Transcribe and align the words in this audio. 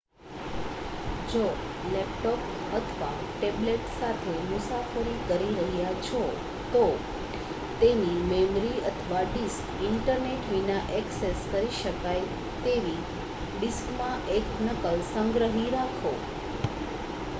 જો 1.31 1.41
લેપટોપ 1.87 2.45
અથવા 2.71 3.09
ટેબ્લેટ 3.33 3.91
સાથે 3.91 4.31
મુસાફરી 4.45 5.19
કરી 5.25 5.49
રહ્યા 5.59 5.99
છો 5.99 6.21
તો 6.71 6.81
તેની 7.79 8.15
મેમરી 8.23 8.81
અથવા 8.85 9.21
ડિસ્ક 9.27 9.83
ઇન્ટરનેટ 9.83 10.49
વિના 10.49 10.81
એક્સેસ 10.93 11.43
કરી 11.51 11.71
શકાય 11.75 12.25
તેવી 12.63 12.97
ડિસ્કમાં 13.53 14.33
એક 14.33 14.49
નકલ 14.65 15.05
સંગ્રહી 15.11 15.69
રાખો 15.71 16.15